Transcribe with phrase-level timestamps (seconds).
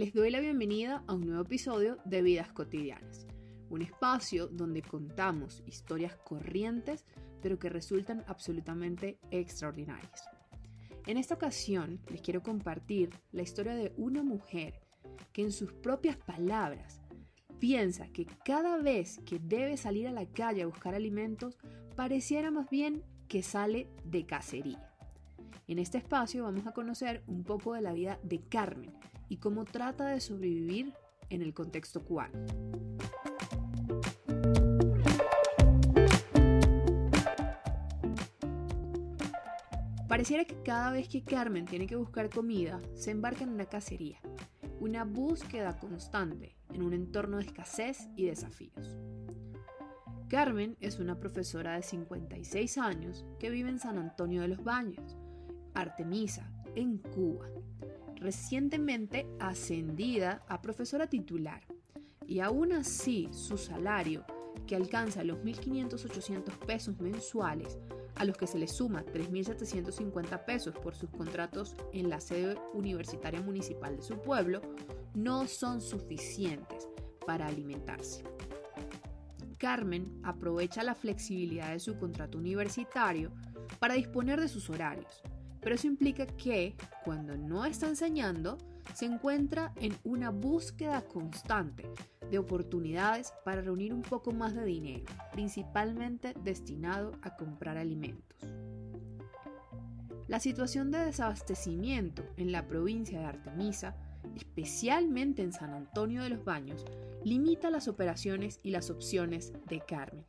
[0.00, 3.26] les doy la bienvenida a un nuevo episodio de Vidas Cotidianas,
[3.68, 7.04] un espacio donde contamos historias corrientes
[7.42, 10.24] pero que resultan absolutamente extraordinarias.
[11.06, 14.80] En esta ocasión les quiero compartir la historia de una mujer
[15.34, 17.02] que en sus propias palabras
[17.58, 21.58] piensa que cada vez que debe salir a la calle a buscar alimentos
[21.94, 24.94] pareciera más bien que sale de cacería.
[25.68, 28.94] En este espacio vamos a conocer un poco de la vida de Carmen
[29.30, 30.92] y cómo trata de sobrevivir
[31.30, 32.44] en el contexto cubano.
[40.08, 44.18] Pareciera que cada vez que Carmen tiene que buscar comida, se embarca en una cacería,
[44.80, 48.98] una búsqueda constante en un entorno de escasez y desafíos.
[50.28, 55.16] Carmen es una profesora de 56 años que vive en San Antonio de los Baños,
[55.74, 57.48] Artemisa, en Cuba,
[58.20, 61.62] recientemente ascendida a profesora titular,
[62.26, 64.24] y aún así su salario,
[64.66, 67.78] que alcanza los 1.500-800 pesos mensuales,
[68.14, 73.40] a los que se le suma 3.750 pesos por sus contratos en la sede universitaria
[73.40, 74.60] municipal de su pueblo,
[75.14, 76.88] no son suficientes
[77.26, 78.22] para alimentarse.
[79.58, 83.32] Carmen aprovecha la flexibilidad de su contrato universitario
[83.78, 85.22] para disponer de sus horarios,
[85.60, 88.58] pero eso implica que cuando no está enseñando,
[88.94, 91.88] se encuentra en una búsqueda constante
[92.30, 98.38] de oportunidades para reunir un poco más de dinero, principalmente destinado a comprar alimentos.
[100.28, 103.96] La situación de desabastecimiento en la provincia de Artemisa,
[104.36, 106.84] especialmente en San Antonio de los Baños,
[107.24, 110.24] limita las operaciones y las opciones de Carmen.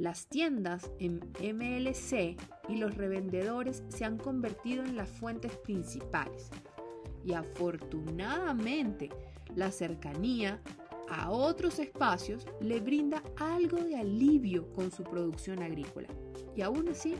[0.00, 2.34] Las tiendas en MLC
[2.70, 6.48] y los revendedores se han convertido en las fuentes principales.
[7.22, 9.10] Y afortunadamente,
[9.54, 10.58] la cercanía
[11.10, 16.08] a otros espacios le brinda algo de alivio con su producción agrícola.
[16.56, 17.16] Y aún así,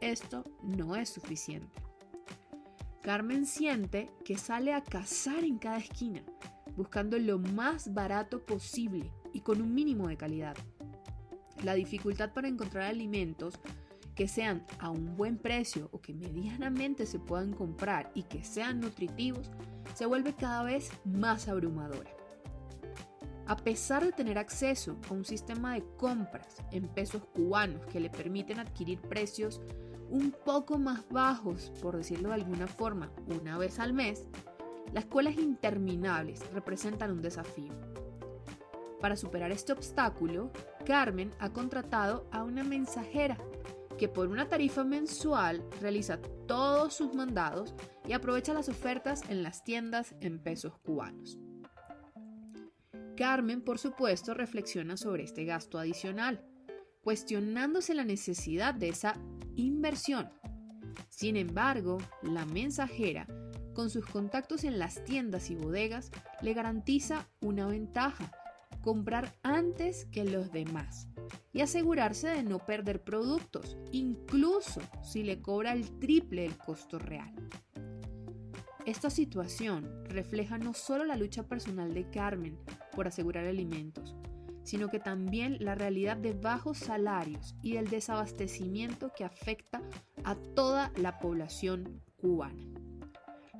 [0.00, 1.82] esto no es suficiente.
[3.02, 6.22] Carmen siente que sale a cazar en cada esquina,
[6.76, 10.56] buscando lo más barato posible y con un mínimo de calidad
[11.62, 13.58] la dificultad para encontrar alimentos
[14.14, 18.80] que sean a un buen precio o que medianamente se puedan comprar y que sean
[18.80, 19.50] nutritivos
[19.94, 22.10] se vuelve cada vez más abrumadora.
[23.46, 28.10] A pesar de tener acceso a un sistema de compras en pesos cubanos que le
[28.10, 29.60] permiten adquirir precios
[30.08, 34.26] un poco más bajos, por decirlo de alguna forma, una vez al mes,
[34.92, 37.72] las colas interminables representan un desafío.
[39.00, 40.50] Para superar este obstáculo,
[40.84, 43.38] Carmen ha contratado a una mensajera
[43.98, 47.74] que por una tarifa mensual realiza todos sus mandados
[48.06, 51.38] y aprovecha las ofertas en las tiendas en pesos cubanos.
[53.16, 56.42] Carmen, por supuesto, reflexiona sobre este gasto adicional,
[57.02, 59.14] cuestionándose la necesidad de esa
[59.56, 60.30] inversión.
[61.08, 63.26] Sin embargo, la mensajera,
[63.74, 66.10] con sus contactos en las tiendas y bodegas,
[66.42, 68.32] le garantiza una ventaja
[68.80, 71.08] comprar antes que los demás
[71.52, 77.34] y asegurarse de no perder productos, incluso si le cobra el triple el costo real.
[78.86, 82.58] Esta situación refleja no solo la lucha personal de Carmen
[82.92, 84.16] por asegurar alimentos,
[84.62, 89.82] sino que también la realidad de bajos salarios y del desabastecimiento que afecta
[90.24, 92.64] a toda la población cubana.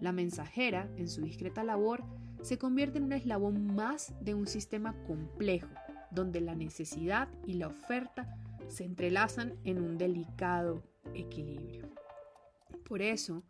[0.00, 2.04] La mensajera, en su discreta labor,
[2.42, 5.68] se convierte en un eslabón más de un sistema complejo,
[6.10, 8.36] donde la necesidad y la oferta
[8.68, 10.82] se entrelazan en un delicado
[11.14, 11.88] equilibrio.
[12.84, 13.42] Por eso,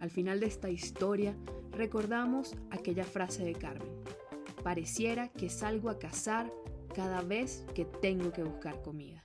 [0.00, 1.36] al final de esta historia,
[1.70, 3.88] recordamos aquella frase de Carmen.
[4.62, 6.52] Pareciera que salgo a cazar
[6.94, 9.22] cada vez que tengo que buscar comida.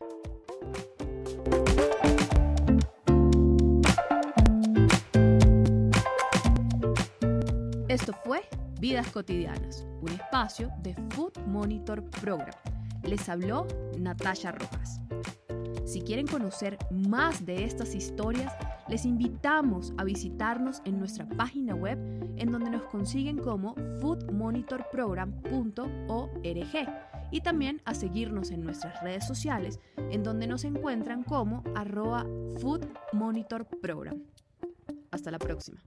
[7.87, 8.41] Esto fue
[8.79, 12.53] Vidas Cotidianas, un espacio de Food Monitor Program.
[13.03, 13.65] Les habló
[13.97, 15.01] Natasha Rojas.
[15.85, 18.53] Si quieren conocer más de estas historias,
[18.87, 21.97] les invitamos a visitarnos en nuestra página web
[22.37, 26.73] en donde nos consiguen como foodmonitorprogram.org
[27.31, 32.27] y también a seguirnos en nuestras redes sociales en donde nos encuentran como arroba
[32.59, 34.21] foodmonitorprogram.
[35.09, 35.81] Hasta la próxima.